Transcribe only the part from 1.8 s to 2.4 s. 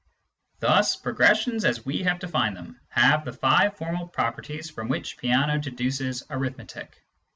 we have